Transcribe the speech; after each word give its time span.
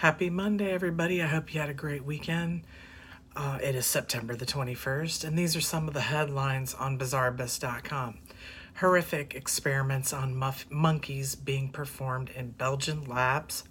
Happy 0.00 0.30
Monday, 0.30 0.72
everybody. 0.72 1.22
I 1.22 1.26
hope 1.26 1.52
you 1.52 1.60
had 1.60 1.68
a 1.68 1.74
great 1.74 2.06
weekend. 2.06 2.62
Uh, 3.36 3.58
it 3.62 3.74
is 3.74 3.84
September 3.84 4.34
the 4.34 4.46
21st, 4.46 5.24
and 5.24 5.38
these 5.38 5.54
are 5.54 5.60
some 5.60 5.86
of 5.88 5.92
the 5.92 6.00
headlines 6.00 6.72
on 6.72 6.98
BizarreAbyss.com. 6.98 8.16
Horrific 8.76 9.34
experiments 9.34 10.14
on 10.14 10.34
muff- 10.34 10.64
monkeys 10.70 11.34
being 11.34 11.68
performed 11.68 12.30
in 12.30 12.52
Belgian 12.52 13.04
labs. 13.04 13.64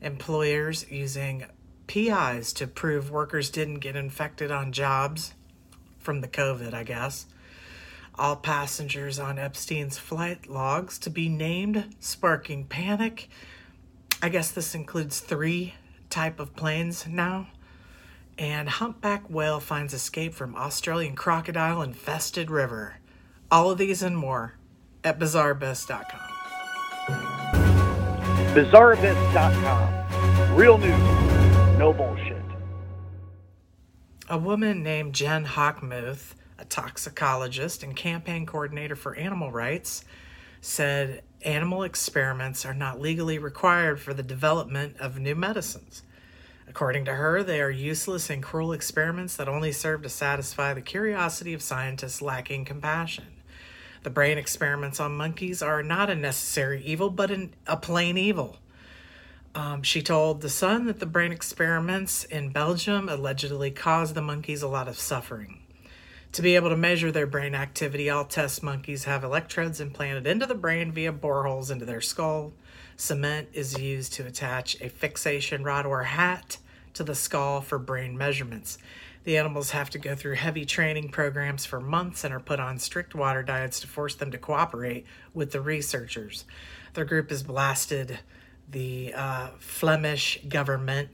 Employers 0.00 0.88
using 0.92 1.46
PIs 1.88 2.52
to 2.52 2.68
prove 2.68 3.10
workers 3.10 3.50
didn't 3.50 3.80
get 3.80 3.96
infected 3.96 4.52
on 4.52 4.70
jobs 4.70 5.34
from 5.98 6.20
the 6.20 6.28
COVID, 6.28 6.72
I 6.72 6.84
guess. 6.84 7.26
All 8.14 8.36
passengers 8.36 9.18
on 9.18 9.40
Epstein's 9.40 9.98
flight 9.98 10.48
logs 10.48 11.00
to 11.00 11.10
be 11.10 11.28
named, 11.28 11.96
sparking 11.98 12.64
panic 12.64 13.28
I 14.20 14.30
guess 14.30 14.50
this 14.50 14.74
includes 14.74 15.20
three 15.20 15.74
type 16.10 16.40
of 16.40 16.56
planes 16.56 17.06
now. 17.06 17.46
And 18.36 18.68
humpback 18.68 19.30
whale 19.30 19.60
finds 19.60 19.94
escape 19.94 20.34
from 20.34 20.56
Australian 20.56 21.14
crocodile 21.14 21.82
infested 21.82 22.50
river. 22.50 22.96
All 23.50 23.70
of 23.70 23.78
these 23.78 24.02
and 24.02 24.18
more 24.18 24.54
at 25.04 25.20
bizarreabyss.com. 25.20 26.20
Bizarreabyss.com. 28.54 30.56
Real 30.56 30.78
news, 30.78 31.78
no 31.78 31.92
bullshit. 31.92 32.42
A 34.28 34.36
woman 34.36 34.82
named 34.82 35.14
Jen 35.14 35.46
Hochmuth, 35.46 36.34
a 36.58 36.64
toxicologist 36.64 37.84
and 37.84 37.94
campaign 37.94 38.46
coordinator 38.46 38.96
for 38.96 39.14
animal 39.14 39.52
rights, 39.52 40.04
said 40.60 41.22
animal 41.42 41.82
experiments 41.82 42.64
are 42.66 42.74
not 42.74 43.00
legally 43.00 43.38
required 43.38 44.00
for 44.00 44.12
the 44.12 44.22
development 44.22 44.96
of 44.98 45.18
new 45.18 45.34
medicines. 45.34 46.02
According 46.68 47.06
to 47.06 47.14
her, 47.14 47.42
they 47.42 47.60
are 47.60 47.70
useless 47.70 48.28
and 48.28 48.42
cruel 48.42 48.72
experiments 48.72 49.36
that 49.36 49.48
only 49.48 49.72
serve 49.72 50.02
to 50.02 50.08
satisfy 50.08 50.74
the 50.74 50.82
curiosity 50.82 51.54
of 51.54 51.62
scientists 51.62 52.20
lacking 52.20 52.64
compassion. 52.66 53.24
The 54.02 54.10
brain 54.10 54.38
experiments 54.38 55.00
on 55.00 55.16
monkeys 55.16 55.62
are 55.62 55.82
not 55.82 56.10
a 56.10 56.14
necessary 56.14 56.82
evil, 56.84 57.10
but 57.10 57.30
an, 57.30 57.54
a 57.66 57.76
plain 57.76 58.18
evil. 58.18 58.58
Um, 59.54 59.82
she 59.82 60.02
told 60.02 60.40
The 60.40 60.50
Sun 60.50 60.86
that 60.86 61.00
the 61.00 61.06
brain 61.06 61.32
experiments 61.32 62.22
in 62.24 62.50
Belgium 62.50 63.08
allegedly 63.08 63.70
caused 63.70 64.14
the 64.14 64.22
monkeys 64.22 64.62
a 64.62 64.68
lot 64.68 64.88
of 64.88 64.98
suffering. 64.98 65.57
To 66.38 66.42
be 66.42 66.54
able 66.54 66.70
to 66.70 66.76
measure 66.76 67.10
their 67.10 67.26
brain 67.26 67.56
activity, 67.56 68.08
all 68.08 68.24
test 68.24 68.62
monkeys 68.62 69.02
have 69.06 69.24
electrodes 69.24 69.80
implanted 69.80 70.24
into 70.24 70.46
the 70.46 70.54
brain 70.54 70.92
via 70.92 71.12
boreholes 71.12 71.68
into 71.68 71.84
their 71.84 72.00
skull. 72.00 72.52
Cement 72.96 73.48
is 73.52 73.76
used 73.76 74.12
to 74.12 74.24
attach 74.24 74.80
a 74.80 74.88
fixation 74.88 75.64
rod 75.64 75.84
or 75.84 76.04
hat 76.04 76.58
to 76.94 77.02
the 77.02 77.16
skull 77.16 77.60
for 77.60 77.76
brain 77.76 78.16
measurements. 78.16 78.78
The 79.24 79.36
animals 79.36 79.72
have 79.72 79.90
to 79.90 79.98
go 79.98 80.14
through 80.14 80.36
heavy 80.36 80.64
training 80.64 81.08
programs 81.08 81.66
for 81.66 81.80
months 81.80 82.22
and 82.22 82.32
are 82.32 82.38
put 82.38 82.60
on 82.60 82.78
strict 82.78 83.16
water 83.16 83.42
diets 83.42 83.80
to 83.80 83.88
force 83.88 84.14
them 84.14 84.30
to 84.30 84.38
cooperate 84.38 85.06
with 85.34 85.50
the 85.50 85.60
researchers. 85.60 86.44
Their 86.94 87.04
group 87.04 87.30
has 87.30 87.42
blasted 87.42 88.20
the 88.70 89.12
uh, 89.12 89.48
Flemish 89.58 90.38
government 90.48 91.08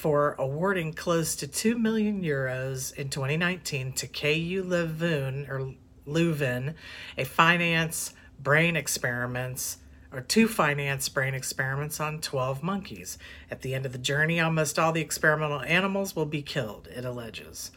for 0.00 0.34
awarding 0.38 0.94
close 0.94 1.36
to 1.36 1.46
2 1.46 1.78
million 1.78 2.22
euros 2.22 2.94
in 2.94 3.10
2019 3.10 3.92
to 3.92 4.06
KU 4.06 4.64
Leuven 4.64 5.46
or 5.46 5.74
Leuven, 6.06 6.72
a 7.18 7.24
finance 7.24 8.14
brain 8.38 8.76
experiments 8.76 9.76
or 10.10 10.22
two 10.22 10.48
finance 10.48 11.10
brain 11.10 11.34
experiments 11.34 12.00
on 12.00 12.18
12 12.18 12.62
monkeys. 12.62 13.18
At 13.50 13.60
the 13.60 13.74
end 13.74 13.84
of 13.84 13.92
the 13.92 13.98
journey, 13.98 14.40
almost 14.40 14.78
all 14.78 14.90
the 14.90 15.02
experimental 15.02 15.60
animals 15.60 16.16
will 16.16 16.24
be 16.24 16.40
killed, 16.40 16.88
it 16.96 17.04
alleges. 17.04 17.70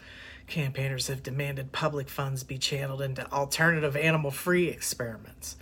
Campaigners 0.47 1.07
have 1.07 1.23
demanded 1.23 1.73
public 1.73 2.07
funds 2.07 2.45
be 2.45 2.57
channeled 2.57 3.01
into 3.01 3.29
alternative 3.33 3.97
animal 3.97 4.31
free 4.31 4.69
experiments. 4.69 5.57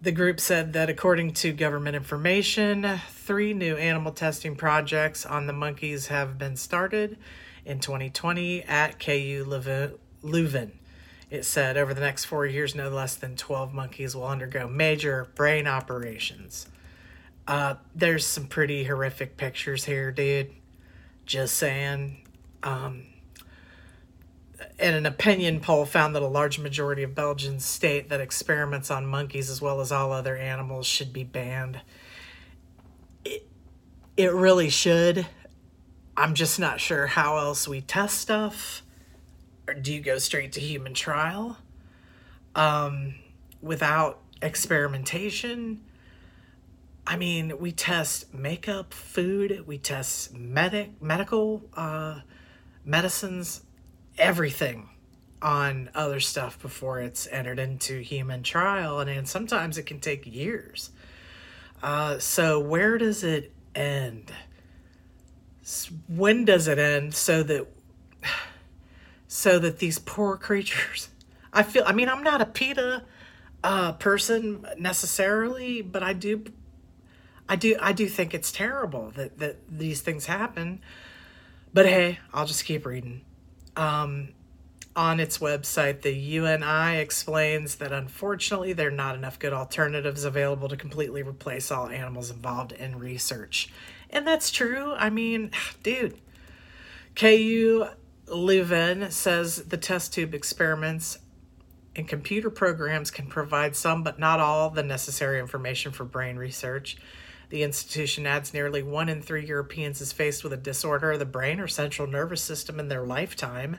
The 0.00 0.12
group 0.12 0.38
said 0.38 0.74
that 0.74 0.88
according 0.88 1.32
to 1.34 1.52
government 1.52 1.96
information, 1.96 3.00
three 3.10 3.52
new 3.52 3.76
animal 3.76 4.12
testing 4.12 4.54
projects 4.54 5.26
on 5.26 5.48
the 5.48 5.52
monkeys 5.52 6.06
have 6.06 6.38
been 6.38 6.54
started 6.54 7.18
in 7.64 7.80
2020 7.80 8.62
at 8.62 9.00
KU 9.00 9.44
Leuven. 10.22 10.70
It 11.30 11.44
said 11.44 11.76
over 11.76 11.94
the 11.94 12.00
next 12.00 12.26
four 12.26 12.46
years, 12.46 12.76
no 12.76 12.88
less 12.90 13.16
than 13.16 13.34
12 13.34 13.74
monkeys 13.74 14.14
will 14.14 14.26
undergo 14.26 14.68
major 14.68 15.28
brain 15.34 15.66
operations. 15.66 16.68
Uh, 17.48 17.74
there's 17.92 18.24
some 18.24 18.46
pretty 18.46 18.84
horrific 18.84 19.36
pictures 19.36 19.84
here, 19.84 20.12
dude. 20.12 20.52
Just 21.26 21.56
saying. 21.56 22.24
Um, 22.62 23.02
and 24.78 24.96
an 24.96 25.06
opinion 25.06 25.60
poll 25.60 25.84
found 25.84 26.14
that 26.14 26.22
a 26.22 26.28
large 26.28 26.58
majority 26.58 27.02
of 27.02 27.14
Belgians 27.14 27.64
state 27.64 28.08
that 28.08 28.20
experiments 28.20 28.90
on 28.90 29.06
monkeys, 29.06 29.50
as 29.50 29.60
well 29.60 29.80
as 29.80 29.92
all 29.92 30.12
other 30.12 30.36
animals, 30.36 30.86
should 30.86 31.12
be 31.12 31.24
banned. 31.24 31.80
It, 33.24 33.46
it 34.16 34.32
really 34.32 34.70
should. 34.70 35.26
I'm 36.16 36.34
just 36.34 36.58
not 36.58 36.80
sure 36.80 37.06
how 37.06 37.38
else 37.38 37.68
we 37.68 37.80
test 37.80 38.18
stuff. 38.18 38.82
Or 39.66 39.74
do 39.74 39.92
you 39.92 40.00
go 40.00 40.18
straight 40.18 40.52
to 40.52 40.60
human 40.60 40.94
trial 40.94 41.58
um, 42.54 43.14
without 43.60 44.20
experimentation? 44.42 45.82
I 47.06 47.16
mean, 47.16 47.58
we 47.58 47.72
test 47.72 48.34
makeup, 48.34 48.92
food, 48.92 49.64
we 49.66 49.78
test 49.78 50.34
medic 50.34 51.00
medical 51.00 51.62
uh, 51.74 52.20
medicines 52.84 53.62
everything 54.18 54.88
on 55.40 55.88
other 55.94 56.20
stuff 56.20 56.60
before 56.60 57.00
it's 57.00 57.26
entered 57.28 57.58
into 57.58 58.00
human 58.00 58.42
trial, 58.42 59.00
and, 59.00 59.08
and 59.08 59.28
sometimes 59.28 59.78
it 59.78 59.84
can 59.84 60.00
take 60.00 60.26
years. 60.26 60.90
Uh, 61.82 62.18
so, 62.18 62.58
where 62.58 62.98
does 62.98 63.22
it 63.22 63.52
end? 63.74 64.32
When 66.08 66.44
does 66.44 66.66
it 66.66 66.78
end 66.78 67.14
so 67.14 67.42
that 67.44 67.66
so 69.28 69.58
that 69.58 69.78
these 69.78 69.98
poor 69.98 70.36
creatures? 70.36 71.08
I 71.52 71.62
feel. 71.62 71.84
I 71.86 71.92
mean, 71.92 72.08
I'm 72.08 72.22
not 72.22 72.40
a 72.40 72.46
PETA 72.46 73.04
uh, 73.62 73.92
person 73.92 74.66
necessarily, 74.78 75.82
but 75.82 76.02
I 76.02 76.12
do. 76.12 76.44
I 77.48 77.56
do. 77.56 77.76
I 77.80 77.92
do 77.92 78.08
think 78.08 78.34
it's 78.34 78.50
terrible 78.50 79.12
that 79.12 79.38
that 79.38 79.56
these 79.68 80.00
things 80.00 80.26
happen. 80.26 80.80
But 81.72 81.86
hey, 81.86 82.18
I'll 82.32 82.46
just 82.46 82.64
keep 82.64 82.84
reading. 82.86 83.22
Um, 83.78 84.30
on 84.96 85.20
its 85.20 85.38
website, 85.38 86.02
the 86.02 86.12
UNI 86.12 86.98
explains 86.98 87.76
that 87.76 87.92
unfortunately 87.92 88.72
there 88.72 88.88
are 88.88 88.90
not 88.90 89.14
enough 89.14 89.38
good 89.38 89.52
alternatives 89.52 90.24
available 90.24 90.68
to 90.68 90.76
completely 90.76 91.22
replace 91.22 91.70
all 91.70 91.88
animals 91.88 92.32
involved 92.32 92.72
in 92.72 92.98
research. 92.98 93.70
And 94.10 94.26
that's 94.26 94.50
true. 94.50 94.94
I 94.94 95.10
mean, 95.10 95.52
dude, 95.84 96.18
KU 97.14 97.86
Leuven 98.26 99.12
says 99.12 99.56
the 99.56 99.76
test 99.76 100.12
tube 100.12 100.34
experiments 100.34 101.18
and 101.94 102.08
computer 102.08 102.50
programs 102.50 103.10
can 103.12 103.28
provide 103.28 103.76
some, 103.76 104.02
but 104.02 104.18
not 104.18 104.40
all, 104.40 104.70
the 104.70 104.82
necessary 104.82 105.38
information 105.38 105.92
for 105.92 106.04
brain 106.04 106.36
research. 106.36 106.96
The 107.50 107.62
institution 107.62 108.26
adds 108.26 108.52
nearly 108.52 108.82
one 108.82 109.08
in 109.08 109.22
three 109.22 109.46
Europeans 109.46 110.00
is 110.00 110.12
faced 110.12 110.44
with 110.44 110.52
a 110.52 110.58
disorder 110.58 111.12
of 111.12 111.18
the 111.18 111.24
brain 111.24 111.60
or 111.60 111.68
central 111.68 112.06
nervous 112.06 112.42
system 112.42 112.78
in 112.78 112.88
their 112.88 113.04
lifetime. 113.04 113.78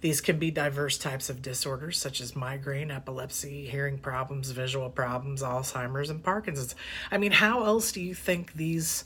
These 0.00 0.20
can 0.20 0.38
be 0.38 0.50
diverse 0.50 0.96
types 0.96 1.28
of 1.28 1.42
disorders 1.42 1.98
such 1.98 2.20
as 2.20 2.36
migraine, 2.36 2.90
epilepsy, 2.90 3.66
hearing 3.66 3.98
problems, 3.98 4.50
visual 4.50 4.88
problems, 4.88 5.42
Alzheimer's, 5.42 6.08
and 6.08 6.22
Parkinson's. 6.22 6.74
I 7.10 7.18
mean, 7.18 7.32
how 7.32 7.64
else 7.64 7.92
do 7.92 8.00
you 8.00 8.14
think 8.14 8.54
these 8.54 9.04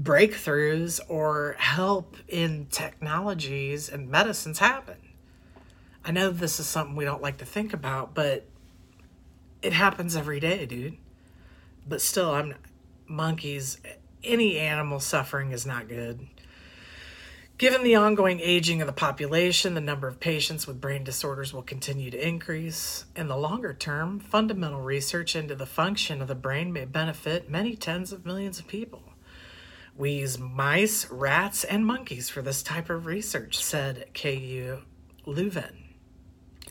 breakthroughs 0.00 1.00
or 1.08 1.56
help 1.58 2.16
in 2.28 2.66
technologies 2.70 3.88
and 3.88 4.08
medicines 4.08 4.58
happen? 4.58 4.96
I 6.04 6.10
know 6.10 6.30
this 6.30 6.58
is 6.58 6.66
something 6.66 6.96
we 6.96 7.04
don't 7.04 7.22
like 7.22 7.38
to 7.38 7.44
think 7.44 7.72
about, 7.72 8.14
but 8.14 8.46
it 9.62 9.72
happens 9.72 10.16
every 10.16 10.40
day, 10.40 10.66
dude. 10.66 10.96
But 11.88 12.00
still, 12.00 12.32
I'm 12.32 12.54
monkeys, 13.08 13.78
any 14.22 14.58
animal 14.58 15.00
suffering 15.00 15.52
is 15.52 15.66
not 15.66 15.88
good. 15.88 16.26
Given 17.58 17.84
the 17.84 17.94
ongoing 17.94 18.38
aging 18.40 18.82
of 18.82 18.86
the 18.86 18.92
population, 18.92 19.72
the 19.72 19.80
number 19.80 20.06
of 20.06 20.20
patients 20.20 20.66
with 20.66 20.78
brain 20.78 21.04
disorders 21.04 21.54
will 21.54 21.62
continue 21.62 22.10
to 22.10 22.28
increase. 22.28 23.06
In 23.16 23.28
the 23.28 23.36
longer 23.36 23.72
term, 23.72 24.20
fundamental 24.20 24.82
research 24.82 25.34
into 25.34 25.54
the 25.54 25.64
function 25.64 26.20
of 26.20 26.28
the 26.28 26.34
brain 26.34 26.70
may 26.70 26.84
benefit 26.84 27.48
many 27.48 27.74
tens 27.74 28.12
of 28.12 28.26
millions 28.26 28.58
of 28.58 28.66
people. 28.66 29.02
We 29.96 30.12
use 30.12 30.38
mice, 30.38 31.10
rats, 31.10 31.64
and 31.64 31.86
monkeys 31.86 32.28
for 32.28 32.42
this 32.42 32.62
type 32.62 32.90
of 32.90 33.06
research, 33.06 33.64
said 33.64 34.08
KU 34.12 34.82
Leuven. 35.26 35.72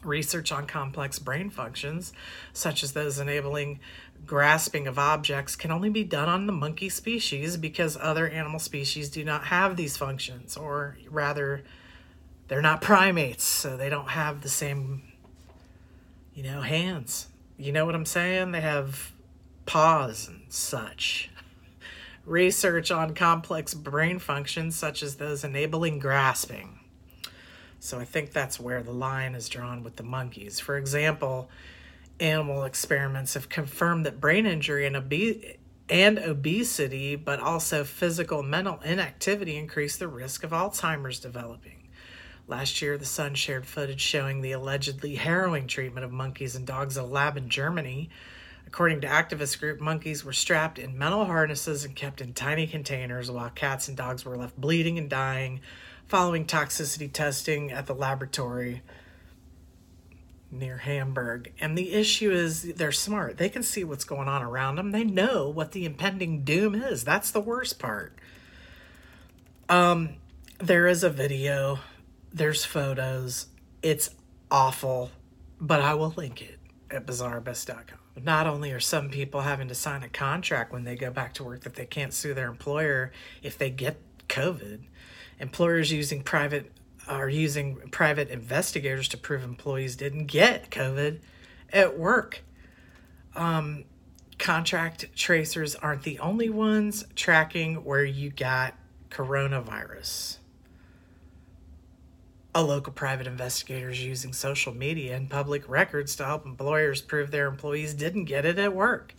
Research 0.03 0.51
on 0.51 0.67
complex 0.67 1.17
brain 1.17 1.49
functions, 1.49 2.13
such 2.53 2.83
as 2.83 2.91
those 2.91 3.17
enabling 3.17 3.79
grasping 4.25 4.87
of 4.87 4.97
objects 4.97 5.55
can 5.55 5.71
only 5.71 5.89
be 5.89 6.03
done 6.03 6.27
on 6.27 6.47
the 6.47 6.53
monkey 6.53 6.89
species 6.89 7.57
because 7.57 7.97
other 7.99 8.27
animal 8.27 8.59
species 8.59 9.09
do 9.09 9.23
not 9.23 9.45
have 9.45 9.77
these 9.77 9.97
functions, 9.97 10.57
or 10.57 10.97
rather, 11.09 11.63
they're 12.47 12.61
not 12.61 12.81
primates, 12.81 13.43
so 13.43 13.77
they 13.77 13.89
don't 13.89 14.09
have 14.09 14.41
the 14.41 14.49
same, 14.49 15.03
you 16.33 16.43
know, 16.43 16.61
hands. 16.61 17.27
You 17.57 17.71
know 17.71 17.85
what 17.85 17.95
I'm 17.95 18.05
saying? 18.05 18.51
They 18.51 18.61
have 18.61 19.11
paws 19.65 20.27
and 20.27 20.41
such. 20.49 21.29
Research 22.25 22.91
on 22.91 23.13
complex 23.13 23.73
brain 23.73 24.19
functions, 24.19 24.75
such 24.75 25.01
as 25.03 25.15
those 25.15 25.43
enabling 25.43 25.99
grasping. 25.99 26.79
So 27.79 27.99
I 27.99 28.05
think 28.05 28.31
that's 28.31 28.59
where 28.59 28.81
the 28.81 28.91
line 28.91 29.35
is 29.35 29.47
drawn 29.47 29.83
with 29.83 29.95
the 29.95 30.03
monkeys. 30.03 30.59
For 30.59 30.75
example, 30.75 31.49
animal 32.19 32.63
experiments 32.63 33.33
have 33.33 33.49
confirmed 33.49 34.05
that 34.05 34.21
brain 34.21 34.45
injury 34.45 34.85
and, 34.85 34.95
obe- 34.95 35.57
and 35.89 36.17
obesity, 36.19 37.15
but 37.15 37.39
also 37.39 37.83
physical 37.83 38.39
and 38.39 38.49
mental 38.49 38.79
inactivity, 38.83 39.57
increase 39.57 39.97
the 39.97 40.07
risk 40.07 40.43
of 40.43 40.51
Alzheimer's 40.51 41.19
developing. 41.19 41.89
Last 42.47 42.81
year, 42.81 42.97
the 42.97 43.05
Sun 43.05 43.35
shared 43.35 43.65
footage 43.65 44.01
showing 44.01 44.41
the 44.41 44.51
allegedly 44.51 45.15
harrowing 45.15 45.67
treatment 45.67 46.05
of 46.05 46.11
monkeys 46.11 46.55
and 46.55 46.65
dogs 46.65 46.97
at 46.97 47.03
a 47.03 47.07
lab 47.07 47.37
in 47.37 47.49
Germany. 47.49 48.09
According 48.67 49.01
to 49.01 49.07
activist 49.07 49.59
group, 49.59 49.79
monkeys 49.79 50.23
were 50.23 50.33
strapped 50.33 50.77
in 50.77 50.97
metal 50.97 51.25
harnesses 51.25 51.85
and 51.85 51.95
kept 51.95 52.21
in 52.21 52.33
tiny 52.33 52.67
containers, 52.67 53.31
while 53.31 53.49
cats 53.49 53.87
and 53.87 53.97
dogs 53.97 54.25
were 54.25 54.37
left 54.37 54.59
bleeding 54.59 54.97
and 54.97 55.09
dying 55.09 55.61
following 56.07 56.45
toxicity 56.45 57.11
testing 57.11 57.71
at 57.71 57.87
the 57.87 57.95
laboratory 57.95 58.81
near 60.55 60.77
Hamburg. 60.77 61.51
And 61.59 61.77
the 61.77 61.93
issue 61.93 62.31
is 62.31 62.63
they're 62.73 62.91
smart. 62.91 63.37
They 63.37 63.49
can 63.49 63.63
see 63.63 63.83
what's 63.83 64.03
going 64.03 64.27
on 64.27 64.41
around 64.41 64.75
them. 64.75 64.91
They 64.91 65.03
know 65.03 65.49
what 65.49 65.71
the 65.71 65.85
impending 65.85 66.43
doom 66.43 66.75
is. 66.75 67.03
That's 67.03 67.31
the 67.31 67.39
worst 67.39 67.79
part. 67.79 68.17
Um 69.69 70.15
there 70.59 70.87
is 70.87 71.03
a 71.03 71.09
video. 71.09 71.79
There's 72.33 72.63
photos. 72.63 73.47
It's 73.81 74.09
awful, 74.49 75.11
but 75.59 75.81
I 75.81 75.93
will 75.95 76.13
link 76.15 76.41
it 76.41 76.59
at 76.89 77.05
bizarreabyss.com. 77.05 77.99
Not 78.23 78.47
only 78.47 78.71
are 78.71 78.79
some 78.79 79.09
people 79.09 79.41
having 79.41 79.67
to 79.67 79.75
sign 79.75 80.01
a 80.03 80.09
contract 80.09 80.71
when 80.71 80.85
they 80.85 80.95
go 80.95 81.11
back 81.11 81.33
to 81.35 81.43
work 81.43 81.61
that 81.61 81.75
they 81.75 81.85
can't 81.85 82.13
sue 82.13 82.33
their 82.33 82.47
employer 82.47 83.11
if 83.43 83.57
they 83.57 83.69
get 83.69 83.97
COVID, 84.29 84.79
employers 85.39 85.91
using 85.91 86.23
private 86.23 86.71
are 87.07 87.29
using 87.29 87.75
private 87.91 88.29
investigators 88.29 89.07
to 89.09 89.17
prove 89.17 89.43
employees 89.43 89.95
didn't 89.95 90.25
get 90.25 90.69
COVID 90.69 91.19
at 91.71 91.97
work. 91.97 92.43
Um, 93.35 93.85
contract 94.37 95.15
tracers 95.15 95.75
aren't 95.75 96.03
the 96.03 96.19
only 96.19 96.49
ones 96.49 97.05
tracking 97.15 97.83
where 97.83 98.03
you 98.03 98.29
got 98.29 98.75
coronavirus. 99.09 100.37
A 102.53 102.63
local 102.63 102.93
private 102.93 103.27
investigator 103.27 103.89
is 103.89 104.03
using 104.03 104.31
social 104.31 104.73
media 104.73 105.15
and 105.15 105.29
public 105.29 105.67
records 105.67 106.15
to 106.15 106.25
help 106.25 106.45
employers 106.45 107.01
prove 107.01 107.31
their 107.31 107.47
employees 107.47 107.93
didn't 107.93 108.25
get 108.25 108.45
it 108.45 108.57
at 108.57 108.73
work. 108.73 109.13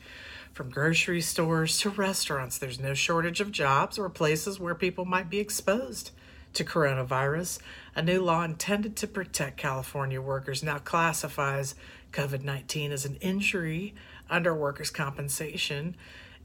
From 0.55 0.71
grocery 0.71 1.21
stores 1.21 1.79
to 1.81 1.91
restaurants, 1.91 2.57
there's 2.57 2.81
no 2.81 2.95
shortage 2.95 3.43
of 3.43 3.53
jobs 3.53 3.99
or 3.99 4.09
places 4.09 4.59
where 4.59 4.75
people 4.75 5.05
might 5.05 5.29
be 5.29 5.39
exposed 5.39 6.13
to 6.57 6.65
coronavirus. 6.65 7.59
A 7.95 8.03
new 8.03 8.23
law 8.23 8.43
intended 8.43 8.97
to 8.97 9.07
protect 9.07 9.57
California 9.57 10.21
workers 10.21 10.63
now 10.63 10.79
classifies 10.79 11.75
COVID 12.13 12.43
19 12.43 12.93
as 12.93 13.05
an 13.05 13.17
injury 13.17 13.95
under 14.29 14.55
workers' 14.55 14.91
compensation 14.91 15.97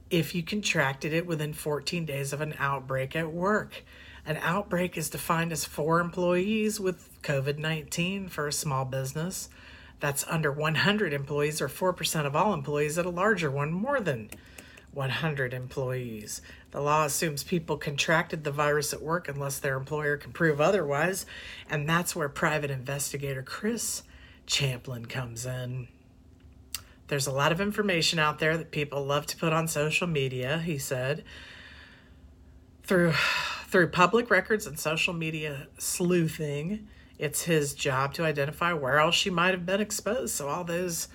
if 0.09 0.35
you 0.35 0.43
contracted 0.43 1.13
it 1.13 1.25
within 1.25 1.53
14 1.53 2.05
days 2.05 2.33
of 2.33 2.41
an 2.41 2.53
outbreak 2.59 3.15
at 3.15 3.31
work. 3.31 3.83
An 4.25 4.37
outbreak 4.41 4.97
is 4.97 5.09
defined 5.09 5.51
as 5.51 5.65
four 5.65 5.99
employees 5.99 6.79
with 6.79 7.21
COVID 7.23 7.57
19 7.57 8.27
for 8.27 8.47
a 8.47 8.53
small 8.53 8.85
business. 8.85 9.49
That's 10.01 10.25
under 10.27 10.51
100 10.51 11.13
employees 11.13 11.61
or 11.61 11.69
4% 11.69 12.25
of 12.25 12.35
all 12.35 12.53
employees 12.53 12.97
at 12.97 13.05
a 13.05 13.09
larger 13.09 13.49
one, 13.49 13.71
more 13.71 14.01
than 14.01 14.29
100 14.93 15.53
employees. 15.53 16.41
The 16.71 16.81
law 16.81 17.05
assumes 17.05 17.43
people 17.43 17.77
contracted 17.77 18.43
the 18.43 18.51
virus 18.51 18.93
at 18.93 19.01
work 19.01 19.27
unless 19.27 19.59
their 19.59 19.77
employer 19.77 20.17
can 20.17 20.31
prove 20.31 20.59
otherwise, 20.59 21.25
and 21.69 21.87
that's 21.87 22.15
where 22.15 22.29
private 22.29 22.71
investigator 22.71 23.43
Chris 23.43 24.03
Champlin 24.45 25.05
comes 25.05 25.45
in. 25.45 25.87
There's 27.07 27.27
a 27.27 27.31
lot 27.31 27.51
of 27.51 27.59
information 27.59 28.19
out 28.19 28.39
there 28.39 28.57
that 28.57 28.71
people 28.71 29.05
love 29.05 29.25
to 29.27 29.37
put 29.37 29.53
on 29.53 29.67
social 29.67 30.07
media, 30.07 30.59
he 30.59 30.77
said. 30.77 31.23
Through 32.83 33.13
through 33.71 33.87
public 33.87 34.29
records 34.29 34.67
and 34.67 34.77
social 34.77 35.13
media 35.13 35.67
sleuthing, 35.77 36.89
it's 37.17 37.43
his 37.43 37.73
job 37.73 38.13
to 38.15 38.25
identify 38.25 38.73
where 38.73 38.99
else 38.99 39.15
she 39.15 39.29
might 39.29 39.51
have 39.51 39.65
been 39.65 39.79
exposed. 39.79 40.35
So 40.35 40.49
all 40.49 40.65
those 40.65 41.07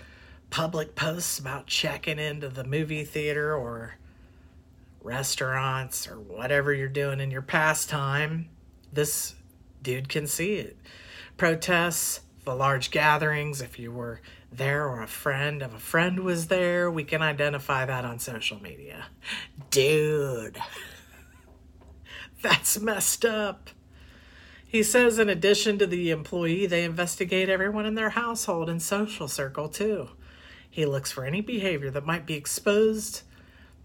public 0.50 0.94
posts 0.94 1.38
about 1.38 1.66
checking 1.66 2.18
into 2.18 2.48
the 2.48 2.64
movie 2.64 3.04
theater 3.04 3.54
or 3.54 3.96
restaurants 5.02 6.08
or 6.08 6.18
whatever 6.18 6.72
you're 6.72 6.88
doing 6.88 7.20
in 7.20 7.30
your 7.30 7.42
pastime, 7.42 8.48
this 8.92 9.34
dude 9.82 10.08
can 10.08 10.26
see 10.26 10.54
it. 10.54 10.76
Protests, 11.36 12.20
the 12.44 12.54
large 12.54 12.90
gatherings, 12.90 13.60
if 13.60 13.78
you 13.78 13.92
were 13.92 14.20
there 14.50 14.88
or 14.88 15.02
a 15.02 15.06
friend 15.06 15.62
of 15.62 15.74
a 15.74 15.78
friend 15.78 16.20
was 16.20 16.48
there, 16.48 16.90
we 16.90 17.04
can 17.04 17.22
identify 17.22 17.84
that 17.84 18.04
on 18.04 18.18
social 18.18 18.60
media. 18.60 19.06
Dude, 19.70 20.58
that's 22.42 22.78
messed 22.80 23.24
up. 23.24 23.70
He 24.66 24.82
says, 24.82 25.18
in 25.18 25.28
addition 25.28 25.78
to 25.78 25.86
the 25.86 26.10
employee, 26.10 26.66
they 26.66 26.84
investigate 26.84 27.48
everyone 27.48 27.86
in 27.86 27.94
their 27.94 28.10
household 28.10 28.68
and 28.68 28.82
social 28.82 29.28
circle 29.28 29.68
too. 29.68 30.08
He 30.76 30.84
looks 30.84 31.10
for 31.10 31.24
any 31.24 31.40
behavior 31.40 31.90
that 31.92 32.04
might 32.04 32.26
be 32.26 32.34
exposed 32.34 33.22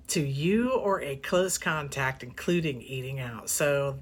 to 0.07 0.19
you 0.19 0.71
or 0.71 1.01
a 1.01 1.15
close 1.15 1.57
contact, 1.57 2.21
including 2.21 2.81
eating 2.81 3.17
out. 3.17 3.49
So 3.49 3.99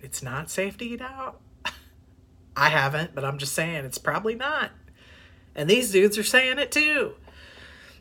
it's 0.00 0.22
not 0.22 0.48
safe 0.48 0.78
to 0.78 0.86
eat 0.86 1.02
out. 1.02 1.38
I 2.56 2.70
haven't, 2.70 3.14
but 3.14 3.26
I'm 3.26 3.36
just 3.36 3.52
saying 3.52 3.84
it's 3.84 3.98
probably 3.98 4.34
not. 4.34 4.70
And 5.54 5.68
these 5.68 5.92
dudes 5.92 6.16
are 6.16 6.22
saying 6.22 6.58
it 6.58 6.72
too. 6.72 7.16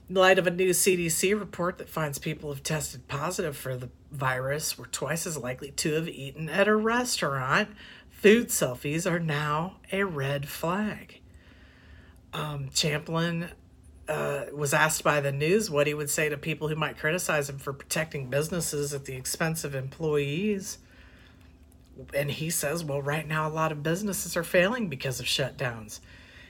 In 0.08 0.16
light 0.16 0.40
of 0.40 0.48
a 0.48 0.52
new 0.52 0.70
CDC 0.70 1.38
report 1.38 1.80
that 1.80 1.90
finds 1.90 2.18
people 2.18 2.50
who've 2.50 2.64
tested 2.64 3.10
positive 3.10 3.58
for 3.58 3.76
the 3.76 3.90
virus 4.10 4.78
were 4.78 4.86
twice 4.86 5.28
as 5.28 5.38
likely 5.38 5.72
to 5.72 5.96
have 5.96 6.08
eaten 6.08 6.48
at 6.48 6.70
a 6.70 6.76
restaurant, 6.78 7.68
food 8.10 8.48
selfies 8.48 9.06
are 9.06 9.20
now 9.20 9.80
a 9.92 10.04
red 10.04 10.48
flag. 10.48 11.20
Um, 12.36 12.70
Champlin 12.74 13.50
uh, 14.10 14.46
was 14.54 14.74
asked 14.74 15.06
by 15.06 15.22
the 15.22 15.32
news 15.32 15.72
what 15.72 15.88
he 15.88 15.94
would 15.94 16.10
say 16.10 16.28
to 16.28 16.36
people 16.36 16.68
who 16.68 16.76
might 16.76 16.98
criticize 16.98 17.50
him 17.50 17.58
for 17.58 17.72
protecting 17.72 18.30
businesses 18.30 18.94
at 18.94 19.06
the 19.06 19.16
expense 19.16 19.64
of 19.64 19.74
employees. 19.74 20.80
And 22.14 22.30
he 22.30 22.50
says, 22.50 22.84
well, 22.84 23.02
right 23.02 23.26
now, 23.26 23.48
a 23.48 23.50
lot 23.50 23.72
of 23.72 23.84
businesses 23.84 24.36
are 24.36 24.44
failing 24.44 24.90
because 24.90 25.22
of 25.22 25.26
shutdowns. 25.26 26.02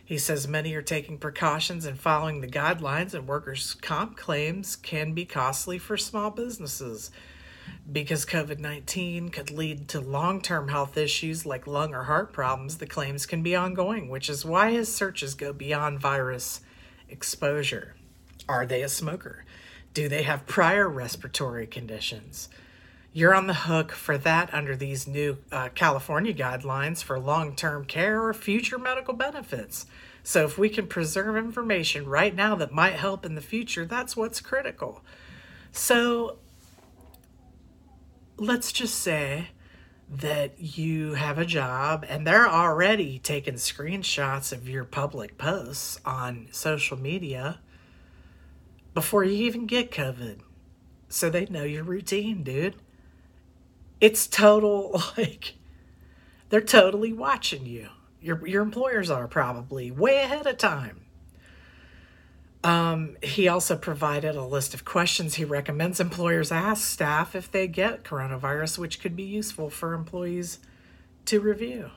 He 0.04 0.18
says 0.18 0.48
many 0.48 0.74
are 0.74 0.82
taking 0.82 1.20
precautions 1.20 1.86
and 1.86 2.00
following 2.00 2.42
the 2.42 2.48
guidelines, 2.48 3.13
and 3.13 3.27
workers' 3.27 3.75
comp 3.75 4.18
claims 4.18 4.75
can 4.75 5.13
be 5.13 5.25
costly 5.25 5.77
for 5.77 5.98
small 5.98 6.32
businesses. 6.32 7.12
Because 7.92 8.26
COVID 8.26 8.60
19 8.60 9.30
could 9.30 9.52
lead 9.52 9.88
to 9.90 10.00
long 10.00 10.42
term 10.42 10.70
health 10.70 10.98
issues 10.98 11.46
like 11.46 11.68
lung 11.68 11.94
or 11.94 12.04
heart 12.04 12.34
problems, 12.34 12.78
the 12.78 12.88
claims 12.88 13.26
can 13.26 13.44
be 13.44 13.56
ongoing, 13.56 14.10
which 14.10 14.30
is 14.30 14.44
why 14.44 14.72
his 14.72 14.94
searches 14.94 15.36
go 15.36 15.54
beyond 15.54 16.00
virus 16.00 16.62
exposure. 17.10 17.96
Are 18.48 18.66
they 18.66 18.82
a 18.82 18.90
smoker? 18.90 19.46
Do 19.94 20.10
they 20.10 20.24
have 20.24 20.46
prior 20.46 20.90
respiratory 20.90 21.68
conditions? 21.68 22.50
You're 23.14 23.34
on 23.34 23.48
the 23.48 23.54
hook 23.54 23.94
for 23.94 24.18
that 24.18 24.54
under 24.54 24.76
these 24.76 25.08
new 25.08 25.38
uh, 25.50 25.70
California 25.74 26.34
guidelines 26.34 27.02
for 27.02 27.18
long 27.18 27.56
term 27.56 27.86
care 27.86 28.22
or 28.22 28.34
future 28.34 28.78
medical 28.78 29.14
benefits. 29.14 29.86
So, 30.22 30.44
if 30.44 30.58
we 30.58 30.68
can 30.68 30.88
preserve 30.88 31.38
information 31.38 32.08
right 32.08 32.36
now 32.36 32.56
that 32.56 32.74
might 32.74 32.96
help 32.96 33.26
in 33.26 33.36
the 33.36 33.42
future, 33.42 33.86
that's 33.86 34.18
what's 34.18 34.42
critical. 34.42 35.02
So, 35.72 36.40
let's 38.38 38.72
just 38.72 38.96
say 38.96 39.50
that 40.10 40.60
you 40.60 41.13
have 41.13 41.38
a 41.38 41.46
job 41.46 42.06
and 42.08 42.25
they're 42.27 42.48
already 42.48 43.18
taking 43.20 43.56
screenshots 43.56 44.51
of 44.51 44.70
your 44.70 44.84
public 44.84 45.38
posts 45.38 46.00
on 46.06 46.48
social 46.51 46.98
media 46.98 47.60
before 48.94 49.24
you 49.24 49.34
even 49.46 49.65
get 49.65 49.92
COVID. 49.92 50.39
So 51.10 51.30
they 51.30 51.46
know 51.46 51.63
your 51.63 51.84
routine, 51.84 52.44
dude 52.44 52.75
it's 54.01 54.27
total 54.27 55.01
like 55.18 55.56
they're 56.50 56.62
totally 56.62 57.13
watching 57.13 57.65
you. 57.65 57.89
Your 58.22 58.46
your 58.48 58.62
employers 58.62 59.10
are 59.10 59.27
probably 59.27 59.92
way 59.92 60.18
ahead 60.24 60.48
of 60.48 60.58
time. 60.58 61.05
Um, 62.66 63.16
he 63.22 63.48
also 63.48 63.78
provided 63.78 64.36
a 64.36 64.44
list 64.44 64.74
of 64.74 64.84
questions 64.84 65.36
he 65.36 65.46
recommends 65.46 66.00
employers 66.00 66.52
ask 66.52 66.82
staff 66.84 67.36
if 67.36 67.52
they 67.52 67.68
get 67.68 68.04
coronavirus, 68.04 68.80
which 68.80 69.00
could 69.00 69.16
be 69.16 69.22
useful 69.22 69.70
for 69.70 69.94
employees 69.94 70.58
to 71.26 71.40
review. 71.40 71.92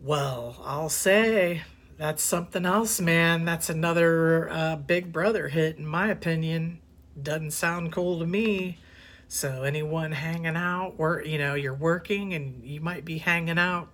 Well, 0.00 0.62
I'll 0.64 0.88
say 0.88 1.62
that's 1.98 2.22
something 2.22 2.64
else, 2.64 3.00
man. 3.00 3.44
That's 3.44 3.68
another 3.68 4.48
uh, 4.52 4.76
Big 4.76 5.12
Brother 5.12 5.48
hit, 5.48 5.78
in 5.78 5.86
my 5.86 6.06
opinion. 6.06 6.78
Doesn't 7.20 7.50
sound 7.50 7.90
cool 7.90 8.20
to 8.20 8.26
me. 8.26 8.78
So, 9.26 9.64
anyone 9.64 10.12
hanging 10.12 10.54
out, 10.54 10.94
or 10.96 11.24
you 11.26 11.38
know, 11.38 11.54
you're 11.54 11.74
working 11.74 12.34
and 12.34 12.64
you 12.64 12.80
might 12.80 13.04
be 13.04 13.18
hanging 13.18 13.58
out 13.58 13.88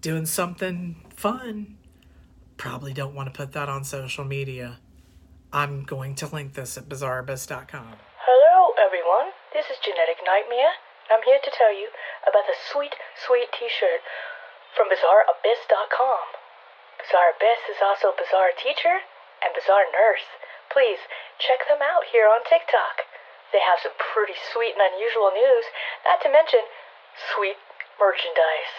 doing 0.00 0.26
something 0.26 0.96
fun, 1.14 1.75
probably 2.56 2.92
don't 2.92 3.14
want 3.14 3.32
to 3.32 3.36
put 3.36 3.52
that 3.52 3.68
on 3.68 3.84
social 3.84 4.24
media. 4.24 4.78
I'm 5.52 5.84
going 5.84 6.14
to 6.16 6.26
link 6.26 6.54
this 6.54 6.76
at 6.76 6.88
bizarreabyss.com. 6.88 7.96
Hello, 8.26 8.74
everyone. 8.76 9.32
This 9.52 9.66
is 9.70 9.78
Genetic 9.80 10.20
Nightmare. 10.26 10.76
I'm 11.08 11.22
here 11.22 11.38
to 11.38 11.52
tell 11.54 11.70
you 11.70 11.94
about 12.26 12.50
the 12.50 12.58
sweet, 12.58 12.98
sweet 13.14 13.48
T-shirt 13.54 14.02
from 14.74 14.90
BizarreAbyss.com. 14.90 16.26
Bizarre 17.00 17.32
Abyss 17.38 17.70
is 17.70 17.80
also 17.80 18.12
Bizarre 18.12 18.52
Teacher 18.52 19.06
and 19.40 19.54
Bizarre 19.54 19.86
Nurse. 19.94 20.26
Please 20.68 21.00
check 21.38 21.64
them 21.70 21.80
out 21.80 22.10
here 22.10 22.26
on 22.26 22.42
TikTok. 22.42 23.06
They 23.54 23.62
have 23.62 23.78
some 23.80 23.94
pretty 23.96 24.34
sweet 24.34 24.74
and 24.74 24.82
unusual 24.82 25.30
news, 25.30 25.70
not 26.04 26.20
to 26.26 26.28
mention 26.28 26.66
sweet 27.16 27.56
merchandise. 27.96 28.74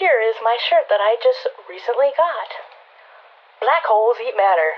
Here 0.00 0.18
is 0.18 0.42
my 0.42 0.58
shirt 0.58 0.90
that 0.90 0.98
I 0.98 1.14
just 1.22 1.46
recently 1.70 2.10
got. 2.16 2.65
Black 3.60 3.84
holes 3.88 4.16
eat 4.20 4.36
matter. 4.36 4.76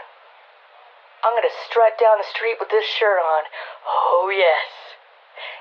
I'm 1.24 1.34
gonna 1.34 1.52
strut 1.66 1.98
down 1.98 2.18
the 2.18 2.30
street 2.30 2.56
with 2.60 2.70
this 2.70 2.86
shirt 2.86 3.18
on. 3.18 3.42
Oh, 3.86 4.30
yes. 4.30 4.70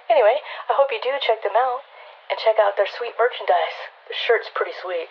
Anyway, 0.10 0.38
I 0.70 0.74
hope 0.78 0.90
you 0.92 1.00
do 1.02 1.10
check 1.20 1.42
them 1.44 1.58
out 1.58 1.82
and 2.30 2.38
check 2.40 2.56
out 2.62 2.78
their 2.78 2.88
sweet 2.88 3.14
merchandise. 3.18 3.78
The 4.08 4.16
shirt's 4.16 4.50
pretty 4.54 4.74
sweet. 4.82 5.10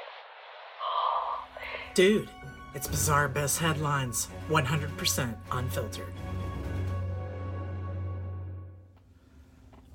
Dude, 1.95 2.31
it's 2.75 2.87
Bizarre 2.87 3.25
Abyss 3.25 3.59
headlines, 3.59 4.29
100% 4.49 5.35
unfiltered. 5.51 6.13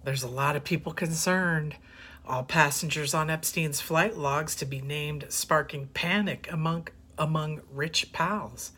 There's 0.04 0.24
a 0.24 0.28
lot 0.28 0.56
of 0.56 0.64
people 0.64 0.94
concerned. 0.94 1.76
All 2.28 2.44
passengers 2.44 3.14
on 3.14 3.30
Epstein's 3.30 3.82
flight 3.82 4.18
logs 4.18 4.56
to 4.56 4.66
be 4.66 4.82
named, 4.82 5.26
sparking 5.30 5.88
panic 5.94 6.52
among 6.52 6.88
among 7.22 7.62
rich 7.72 8.12
pals. 8.12 8.72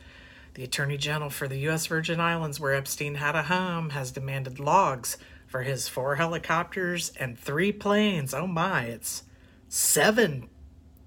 The 0.55 0.65
Attorney 0.65 0.97
General 0.97 1.29
for 1.29 1.47
the 1.47 1.57
U.S. 1.59 1.87
Virgin 1.87 2.19
Islands, 2.19 2.59
where 2.59 2.75
Epstein 2.75 3.15
had 3.15 3.35
a 3.35 3.43
home, 3.43 3.91
has 3.91 4.11
demanded 4.11 4.59
logs 4.59 5.17
for 5.47 5.63
his 5.63 5.87
four 5.87 6.15
helicopters 6.15 7.13
and 7.17 7.39
three 7.39 7.71
planes. 7.71 8.33
Oh 8.33 8.45
my, 8.45 8.83
it's 8.83 9.23
seven 9.69 10.49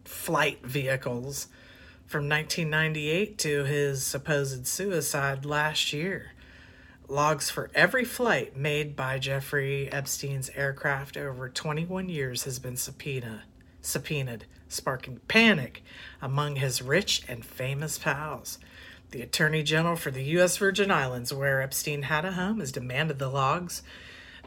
flight 0.05 0.65
vehicles 0.65 1.49
from 2.07 2.29
1998 2.29 3.39
to 3.39 3.65
his 3.65 4.03
supposed 4.03 4.67
suicide 4.67 5.45
last 5.45 5.93
year. 5.93 6.33
Logs 7.07 7.51
for 7.51 7.71
every 7.75 8.05
flight 8.05 8.57
made 8.57 8.97
by 8.97 9.19
Jeffrey 9.19 9.93
Epstein's 9.93 10.51
aircraft 10.57 11.17
over 11.17 11.49
21 11.49 12.09
years 12.09 12.45
has 12.45 12.59
been 12.59 12.77
subpoena, 12.77 13.45
subpoenaed, 13.87 14.45
sparking 14.69 15.21
panic 15.29 15.83
among 16.21 16.57
his 16.57 16.83
rich 16.83 17.23
and 17.29 17.45
famous 17.45 17.99
pals. 17.99 18.59
The 19.13 19.23
Attorney 19.23 19.63
General 19.63 19.97
for 19.97 20.11
the 20.11 20.25
U.S. 20.25 20.57
Virgin 20.57 20.91
Islands, 20.91 21.33
where 21.33 21.63
Epstein 21.63 22.03
had 22.03 22.25
a 22.25 22.33
home, 22.33 22.61
has 22.61 22.73
demanded 22.73 23.19
the 23.19 23.29
logs. 23.29 23.83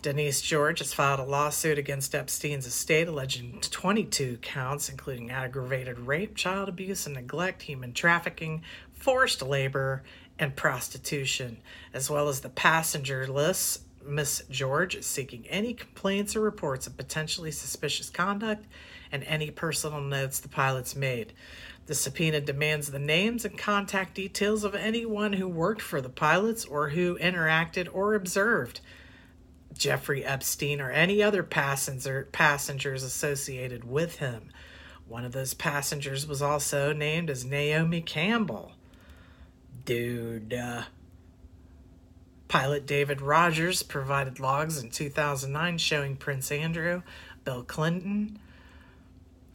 Denise 0.01 0.41
George 0.41 0.79
has 0.79 0.93
filed 0.93 1.19
a 1.19 1.24
lawsuit 1.24 1.77
against 1.77 2.15
Epstein's 2.15 2.65
estate 2.65 3.08
alleging 3.08 3.60
22 3.62 4.38
counts, 4.41 4.89
including 4.89 5.29
aggravated 5.29 6.00
rape, 6.00 6.36
child 6.36 6.69
abuse 6.69 7.05
and 7.05 7.15
neglect, 7.15 7.63
human 7.63 7.93
trafficking, 7.93 8.62
forced 8.93 9.41
labor, 9.41 10.03
and 10.38 10.55
prostitution, 10.55 11.58
as 11.93 12.10
well 12.10 12.29
as 12.29 12.41
the 12.41 12.50
passenger 12.50 13.27
lists. 13.27 13.79
Miss 14.05 14.43
George 14.50 14.96
is 14.96 15.05
seeking 15.05 15.46
any 15.50 15.74
complaints 15.74 16.36
or 16.36 16.41
reports 16.41 16.88
of 16.88 16.96
potentially 16.96 17.51
suspicious 17.51 18.10
conduct 18.10 18.65
and 19.12 19.24
any 19.24 19.51
personal 19.51 20.01
notes 20.01 20.39
the 20.39 20.50
pilots 20.50 20.96
made. 20.96 21.34
The 21.88 21.96
subpoena 21.96 22.39
demands 22.42 22.92
the 22.92 23.00
names 23.00 23.46
and 23.46 23.58
contact 23.58 24.13
details 24.13 24.63
of 24.63 24.75
anyone 24.75 25.34
who 25.34 25.48
worked 25.48 25.82
for 25.82 26.01
the 26.01 26.10
pilots 26.10 26.63
or 26.63 26.89
who 26.89 27.18
interacted 27.18 27.88
or 27.92 28.13
observed 28.13 28.80
Jeffrey 29.74 30.24
Epstein 30.24 30.82
or 30.82 30.92
any 30.92 31.24
other 31.24 31.42
passenger 31.42 32.28
passengers 32.32 33.01
associated 33.01 33.84
with 33.84 34.18
him. 34.18 34.51
One 35.08 35.25
of 35.25 35.32
those 35.32 35.56
passengers 35.56 36.28
was 36.28 36.42
also 36.42 36.94
named 36.94 37.32
as 37.32 37.44
Naomi 37.44 38.01
Campbell. 38.01 38.74
Dude, 39.86 40.54
uh, 40.54 40.84
pilot 42.48 42.86
David 42.86 43.22
Rogers 43.22 43.82
provided 43.82 44.39
logs 44.39 44.78
in 44.78 44.92
2009 44.92 45.80
showing 45.80 46.16
Prince 46.16 46.51
Andrew, 46.51 47.01
Bill 47.44 47.63
Clinton, 47.63 48.38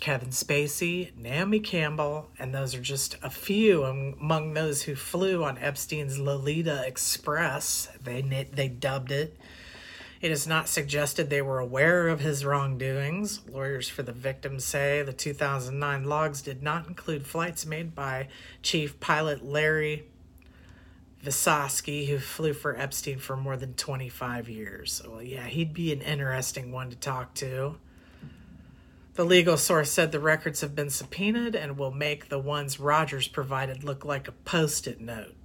Kevin 0.01 0.31
Spacey, 0.31 1.17
Naomi 1.17 1.61
Campbell, 1.61 2.31
and 2.39 2.55
those 2.55 2.75
are 2.75 2.81
just 2.81 3.17
a 3.23 3.31
few 3.31 3.85
among 3.85 4.55
those 4.55 4.83
who 4.83 4.95
flew 4.95 5.45
on 5.45 5.57
Epstein's 5.59 6.19
Lolita 6.19 6.85
Express. 6.87 7.89
They 8.03 8.21
they 8.53 8.69
dubbed 8.69 9.13
it. 9.13 9.39
It 10.21 10.31
is 10.31 10.47
not 10.47 10.69
suggested 10.69 11.29
they 11.29 11.43
were 11.43 11.59
aware 11.59 12.09
of 12.09 12.21
his 12.21 12.47
wrongdoings. 12.47 13.41
Lawyers 13.47 13.91
for 13.91 14.03
the 14.03 14.13
victims 14.13 14.65
say 14.65 15.03
the 15.03 15.13
2009 15.13 16.05
logs 16.05 16.41
did 16.41 16.63
not 16.63 16.89
include 16.89 17.27
flights 17.27 17.67
made 17.67 17.95
by 17.95 18.29
Chief 18.63 18.99
Pilot 19.01 19.45
Larry 19.45 20.05
Visoski, 21.23 22.07
who 22.09 22.19
flew 22.19 22.55
for 22.55 22.75
Epstein 22.75 23.19
for 23.19 23.37
more 23.37 23.57
than 23.57 23.75
25 23.75 24.49
years. 24.49 25.03
Well, 25.07 25.23
yeah, 25.23 25.45
he'd 25.45 25.75
be 25.75 25.93
an 25.93 26.01
interesting 26.01 26.73
one 26.73 26.91
to 26.91 26.97
talk 26.97 27.35
to. 27.35 27.77
The 29.15 29.25
legal 29.25 29.57
source 29.57 29.93
said 29.93 30.11
the 30.11 30.19
records 30.19 30.61
have 30.61 30.75
been 30.75 30.91
subpoenaed 30.91 31.55
and 31.55 31.79
will 31.79 31.93
make 31.93 32.29
the 32.29 32.39
ones 32.39 32.81
Rogers 32.81 33.29
provided 33.29 33.85
look 33.85 34.05
like 34.05 34.27
a 34.27 34.33
post 34.33 34.89
it 34.89 35.01
note. 35.01 35.37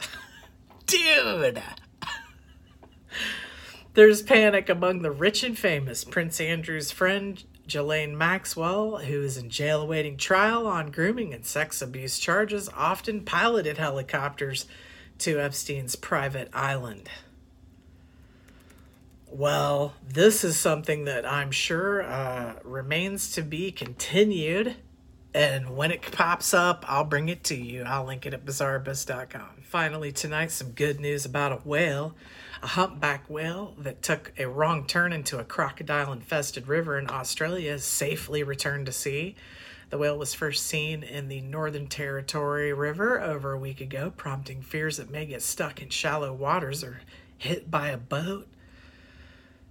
Dude! 0.86 1.62
There's 3.94 4.22
panic 4.22 4.70
among 4.70 5.02
the 5.02 5.10
rich 5.10 5.44
and 5.44 5.58
famous. 5.58 6.04
Prince 6.04 6.40
Andrew's 6.40 6.90
friend, 6.90 7.44
Ghislaine 7.66 8.16
Maxwell, 8.16 8.96
who 8.96 9.22
is 9.22 9.36
in 9.36 9.50
jail 9.50 9.82
awaiting 9.82 10.16
trial 10.16 10.66
on 10.66 10.90
grooming 10.90 11.34
and 11.34 11.44
sex 11.44 11.82
abuse 11.82 12.18
charges, 12.18 12.70
often 12.74 13.24
piloted 13.24 13.76
helicopters 13.76 14.64
to 15.18 15.38
Epstein's 15.38 15.96
private 15.96 16.48
island. 16.54 17.10
Well, 19.30 19.92
this 20.02 20.42
is 20.42 20.56
something 20.56 21.04
that 21.04 21.26
I'm 21.26 21.50
sure 21.50 22.02
uh, 22.02 22.54
remains 22.64 23.32
to 23.32 23.42
be 23.42 23.70
continued. 23.70 24.76
And 25.34 25.76
when 25.76 25.90
it 25.90 26.00
pops 26.12 26.54
up, 26.54 26.84
I'll 26.88 27.04
bring 27.04 27.28
it 27.28 27.44
to 27.44 27.54
you. 27.54 27.82
I'll 27.82 28.04
link 28.04 28.24
it 28.24 28.32
at 28.32 28.46
bizarreabyss.com. 28.46 29.62
Finally, 29.62 30.12
tonight, 30.12 30.50
some 30.50 30.70
good 30.70 30.98
news 30.98 31.26
about 31.26 31.52
a 31.52 31.56
whale. 31.56 32.14
A 32.62 32.68
humpback 32.68 33.28
whale 33.28 33.74
that 33.78 34.02
took 34.02 34.32
a 34.38 34.48
wrong 34.48 34.86
turn 34.86 35.12
into 35.12 35.38
a 35.38 35.44
crocodile 35.44 36.10
infested 36.10 36.66
river 36.66 36.98
in 36.98 37.10
Australia 37.10 37.72
has 37.72 37.84
safely 37.84 38.42
returned 38.42 38.86
to 38.86 38.92
sea. 38.92 39.36
The 39.90 39.98
whale 39.98 40.18
was 40.18 40.34
first 40.34 40.66
seen 40.66 41.02
in 41.02 41.28
the 41.28 41.42
Northern 41.42 41.86
Territory 41.86 42.72
River 42.72 43.20
over 43.20 43.52
a 43.52 43.58
week 43.58 43.82
ago, 43.82 44.12
prompting 44.16 44.62
fears 44.62 44.98
it 44.98 45.10
may 45.10 45.26
get 45.26 45.42
stuck 45.42 45.82
in 45.82 45.90
shallow 45.90 46.32
waters 46.32 46.82
or 46.82 47.02
hit 47.36 47.70
by 47.70 47.90
a 47.90 47.98
boat. 47.98 48.48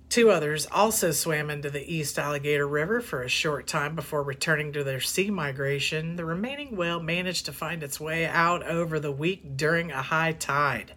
Two 0.10 0.32
others 0.32 0.66
also 0.72 1.12
swam 1.12 1.50
into 1.50 1.70
the 1.70 1.94
East 1.94 2.18
Alligator 2.18 2.66
River 2.66 3.02
for 3.02 3.24
a 3.24 3.30
short 3.30 3.68
time 3.68 3.94
before 3.94 4.24
returning 4.24 4.72
to 4.72 4.84
their 4.84 5.02
sea 5.02 5.30
migration. 5.30 6.16
The 6.16 6.24
remaining 6.24 6.78
whale 6.78 7.02
managed 7.02 7.46
to 7.46 7.52
find 7.52 7.84
its 7.84 8.00
way 8.00 8.26
out 8.26 8.66
over 8.66 9.00
the 9.00 9.12
week 9.12 9.58
during 9.58 9.92
a 9.92 10.02
high 10.02 10.32
tide, 10.32 10.94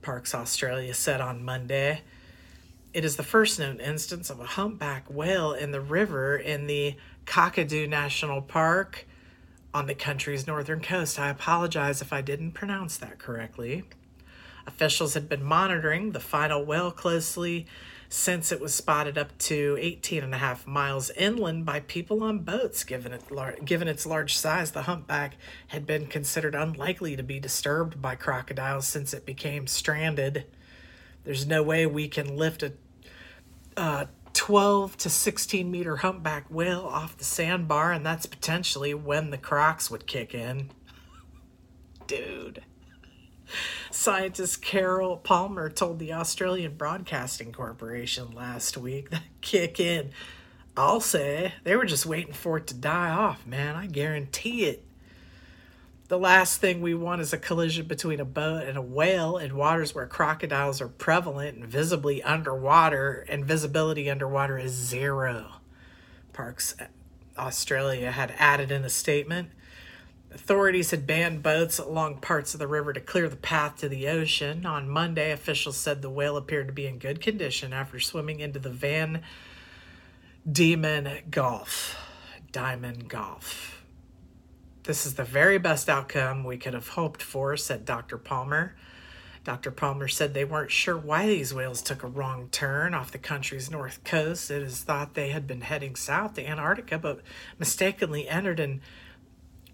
Parks 0.00 0.32
Australia 0.32 0.94
said 0.94 1.20
on 1.20 1.44
Monday. 1.44 2.02
It 2.94 3.04
is 3.04 3.16
the 3.16 3.24
first 3.24 3.58
known 3.58 3.80
instance 3.80 4.30
of 4.30 4.38
a 4.38 4.46
humpback 4.46 5.04
whale 5.10 5.52
in 5.52 5.72
the 5.72 5.80
river 5.80 6.36
in 6.36 6.68
the 6.68 6.94
Kakadu 7.26 7.88
National 7.88 8.40
Park 8.40 9.06
on 9.74 9.86
the 9.86 9.94
country's 9.94 10.46
northern 10.46 10.80
coast. 10.80 11.18
I 11.18 11.30
apologize 11.30 12.00
if 12.00 12.12
I 12.12 12.20
didn't 12.22 12.52
pronounce 12.52 12.96
that 12.98 13.18
correctly. 13.18 13.84
Officials 14.68 15.14
had 15.14 15.28
been 15.28 15.42
monitoring 15.42 16.12
the 16.12 16.20
final 16.20 16.64
whale 16.64 16.92
closely 16.92 17.66
since 18.08 18.52
it 18.52 18.60
was 18.60 18.74
spotted 18.74 19.18
up 19.18 19.36
to 19.38 19.76
18 19.80 20.22
and 20.22 20.34
a 20.34 20.38
half 20.38 20.66
miles 20.66 21.10
inland 21.10 21.64
by 21.64 21.80
people 21.80 22.22
on 22.22 22.40
boats. 22.40 22.84
Given, 22.84 23.12
it 23.12 23.30
lar- 23.30 23.56
given 23.64 23.88
its 23.88 24.06
large 24.06 24.36
size, 24.36 24.72
the 24.72 24.82
humpback 24.82 25.36
had 25.68 25.86
been 25.86 26.06
considered 26.06 26.54
unlikely 26.54 27.16
to 27.16 27.22
be 27.22 27.40
disturbed 27.40 28.00
by 28.00 28.14
crocodiles 28.14 28.86
since 28.86 29.12
it 29.12 29.26
became 29.26 29.66
stranded. 29.66 30.46
There's 31.24 31.46
no 31.46 31.62
way 31.62 31.86
we 31.86 32.08
can 32.08 32.36
lift 32.36 32.62
a 32.62 32.72
uh, 33.76 34.06
12 34.32 34.96
to 34.98 35.10
16 35.10 35.70
meter 35.70 35.96
humpback 35.96 36.46
whale 36.50 36.86
off 36.86 37.16
the 37.16 37.24
sandbar, 37.24 37.92
and 37.92 38.04
that's 38.04 38.26
potentially 38.26 38.94
when 38.94 39.30
the 39.30 39.38
crocs 39.38 39.90
would 39.90 40.06
kick 40.06 40.34
in. 40.34 40.70
Dude. 42.06 42.62
Scientist 44.06 44.62
Carol 44.62 45.16
Palmer 45.16 45.68
told 45.68 45.98
the 45.98 46.12
Australian 46.12 46.76
Broadcasting 46.76 47.50
Corporation 47.50 48.30
last 48.30 48.76
week 48.76 49.10
that 49.10 49.24
kick 49.40 49.80
in. 49.80 50.12
I'll 50.76 51.00
say 51.00 51.54
they 51.64 51.74
were 51.74 51.86
just 51.86 52.06
waiting 52.06 52.32
for 52.32 52.58
it 52.58 52.68
to 52.68 52.74
die 52.74 53.10
off, 53.10 53.44
man. 53.44 53.74
I 53.74 53.88
guarantee 53.88 54.66
it. 54.66 54.84
The 56.06 56.20
last 56.20 56.60
thing 56.60 56.80
we 56.80 56.94
want 56.94 57.20
is 57.20 57.32
a 57.32 57.36
collision 57.36 57.88
between 57.88 58.20
a 58.20 58.24
boat 58.24 58.62
and 58.62 58.78
a 58.78 58.80
whale 58.80 59.38
in 59.38 59.56
waters 59.56 59.92
where 59.92 60.06
crocodiles 60.06 60.80
are 60.80 60.86
prevalent 60.86 61.56
and 61.56 61.66
visibly 61.66 62.22
underwater, 62.22 63.26
and 63.28 63.44
visibility 63.44 64.08
underwater 64.08 64.56
is 64.56 64.70
zero. 64.70 65.54
Parks 66.32 66.76
uh, 66.80 66.84
Australia 67.36 68.12
had 68.12 68.32
added 68.38 68.70
in 68.70 68.84
a 68.84 68.88
statement. 68.88 69.48
Authorities 70.36 70.90
had 70.90 71.06
banned 71.06 71.42
boats 71.42 71.78
along 71.78 72.18
parts 72.18 72.52
of 72.52 72.60
the 72.60 72.66
river 72.68 72.92
to 72.92 73.00
clear 73.00 73.26
the 73.26 73.36
path 73.36 73.76
to 73.76 73.88
the 73.88 74.06
ocean. 74.06 74.66
On 74.66 74.86
Monday, 74.86 75.32
officials 75.32 75.78
said 75.78 76.02
the 76.02 76.10
whale 76.10 76.36
appeared 76.36 76.66
to 76.66 76.74
be 76.74 76.86
in 76.86 76.98
good 76.98 77.22
condition 77.22 77.72
after 77.72 77.98
swimming 77.98 78.40
into 78.40 78.58
the 78.58 78.68
Van 78.68 79.22
Diemen 80.46 81.22
Gulf. 81.30 81.96
Diamond 82.52 83.08
Gulf. 83.08 83.82
This 84.82 85.06
is 85.06 85.14
the 85.14 85.24
very 85.24 85.56
best 85.56 85.88
outcome 85.88 86.44
we 86.44 86.58
could 86.58 86.74
have 86.74 86.88
hoped 86.88 87.22
for, 87.22 87.56
said 87.56 87.86
Dr. 87.86 88.18
Palmer. 88.18 88.76
Dr. 89.42 89.70
Palmer 89.70 90.06
said 90.06 90.34
they 90.34 90.44
weren't 90.44 90.70
sure 90.70 90.98
why 90.98 91.26
these 91.26 91.54
whales 91.54 91.80
took 91.80 92.02
a 92.02 92.08
wrong 92.08 92.50
turn 92.50 92.92
off 92.92 93.10
the 93.10 93.16
country's 93.16 93.70
north 93.70 94.04
coast. 94.04 94.50
It 94.50 94.60
is 94.60 94.82
thought 94.82 95.14
they 95.14 95.30
had 95.30 95.46
been 95.46 95.62
heading 95.62 95.96
south 95.96 96.34
to 96.34 96.46
Antarctica, 96.46 96.98
but 96.98 97.22
mistakenly 97.58 98.28
entered 98.28 98.60
an 98.60 98.82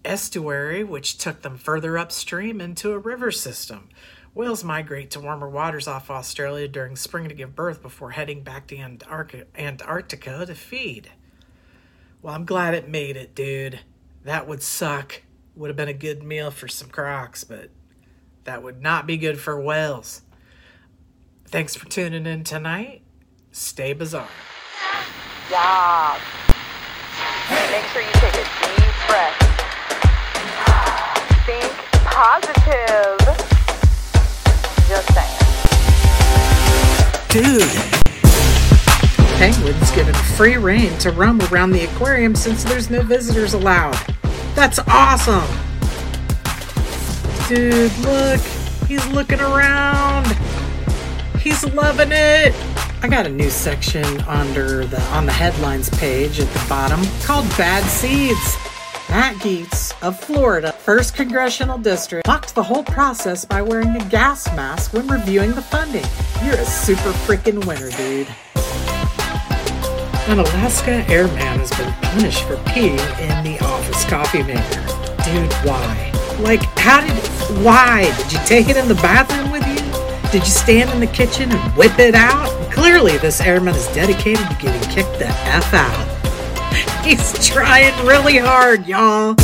estuary, 0.05 0.83
which 0.83 1.17
took 1.17 1.41
them 1.41 1.57
further 1.57 1.97
upstream 1.97 2.61
into 2.61 2.91
a 2.91 2.99
river 2.99 3.31
system. 3.31 3.89
Whales 4.33 4.63
migrate 4.63 5.11
to 5.11 5.19
warmer 5.19 5.49
waters 5.49 5.87
off 5.87 6.09
Australia 6.09 6.67
during 6.67 6.95
spring 6.95 7.29
to 7.29 7.35
give 7.35 7.55
birth 7.55 7.81
before 7.81 8.11
heading 8.11 8.41
back 8.41 8.67
to 8.67 8.77
Antarctica 9.55 10.45
to 10.45 10.55
feed. 10.55 11.11
Well, 12.21 12.33
I'm 12.33 12.45
glad 12.45 12.73
it 12.73 12.89
made 12.89 13.15
it, 13.15 13.35
dude. 13.35 13.81
That 14.23 14.47
would 14.47 14.63
suck. 14.63 15.21
Would 15.55 15.69
have 15.69 15.77
been 15.77 15.87
a 15.87 15.93
good 15.93 16.23
meal 16.23 16.49
for 16.49 16.67
some 16.67 16.89
crocs, 16.89 17.43
but 17.43 17.69
that 18.45 18.63
would 18.63 18.81
not 18.81 19.05
be 19.05 19.17
good 19.17 19.39
for 19.39 19.61
whales. 19.61 20.23
Thanks 21.45 21.75
for 21.75 21.87
tuning 21.87 22.25
in 22.25 22.43
tonight. 22.43 23.03
Stay 23.51 23.93
bizarre. 23.93 24.27
Yeah. 25.51 26.19
Make 27.69 27.85
sure 27.85 28.01
you 28.01 28.11
take 28.13 28.33
a 28.33 28.43
deep 28.65 29.07
breath. 29.07 29.42
Positive. 32.13 33.17
Just 34.87 35.07
saying. 35.15 35.39
Dude! 37.29 37.63
Penguins 39.39 39.91
given 39.95 40.13
free 40.37 40.57
rein 40.57 40.95
to 40.99 41.09
roam 41.09 41.41
around 41.51 41.71
the 41.71 41.85
aquarium 41.85 42.35
since 42.35 42.63
there's 42.63 42.91
no 42.91 43.01
visitors 43.01 43.55
allowed. 43.55 43.97
That's 44.53 44.77
awesome! 44.87 45.43
Dude, 47.49 47.91
look! 48.01 48.39
He's 48.87 49.03
looking 49.07 49.39
around! 49.39 50.27
He's 51.39 51.65
loving 51.73 52.11
it! 52.11 52.53
I 53.01 53.07
got 53.09 53.25
a 53.25 53.29
new 53.29 53.49
section 53.49 54.05
under 54.21 54.85
the 54.85 55.01
on 55.13 55.25
the 55.25 55.31
headlines 55.31 55.89
page 55.89 56.39
at 56.39 56.47
the 56.53 56.65
bottom 56.69 57.01
called 57.23 57.49
Bad 57.57 57.83
Seeds. 57.89 58.62
Matt 59.13 59.35
Gaetz 59.35 59.93
of 60.01 60.19
Florida, 60.19 60.73
1st 60.85 61.13
Congressional 61.13 61.77
District, 61.77 62.25
mocked 62.25 62.55
the 62.55 62.63
whole 62.63 62.83
process 62.83 63.45
by 63.45 63.61
wearing 63.61 63.95
a 63.95 64.03
gas 64.09 64.47
mask 64.55 64.91
when 64.91 65.07
reviewing 65.07 65.51
the 65.51 65.61
funding. 65.61 66.03
You're 66.43 66.55
a 66.55 66.65
super 66.65 67.11
freaking 67.11 67.63
winner, 67.67 67.91
dude. 67.91 68.27
An 70.27 70.39
Alaska 70.39 71.05
airman 71.07 71.37
has 71.37 71.69
been 71.77 71.93
punished 72.01 72.43
for 72.45 72.55
peeing 72.71 72.97
in 73.19 73.43
the 73.43 73.63
office 73.63 74.03
coffee 74.05 74.41
maker. 74.41 74.81
Dude, 75.23 75.53
why? 75.63 76.11
Like, 76.39 76.63
how 76.79 77.01
did. 77.01 77.63
Why? 77.63 78.11
Did 78.17 78.33
you 78.33 78.39
take 78.47 78.69
it 78.69 78.77
in 78.77 78.87
the 78.87 78.95
bathroom 78.95 79.51
with 79.51 79.67
you? 79.67 80.31
Did 80.31 80.41
you 80.41 80.51
stand 80.51 80.89
in 80.89 80.99
the 80.99 81.05
kitchen 81.05 81.51
and 81.51 81.77
whip 81.77 81.99
it 81.99 82.15
out? 82.15 82.49
Clearly, 82.71 83.17
this 83.17 83.41
airman 83.41 83.75
is 83.75 83.85
dedicated 83.89 84.49
to 84.49 84.57
getting 84.59 84.89
kicked 84.89 85.19
the 85.19 85.27
F 85.27 85.71
out. 85.71 86.12
He's 87.03 87.33
trying 87.45 87.93
really 88.05 88.37
hard, 88.37 88.87
y'all. 88.87 89.35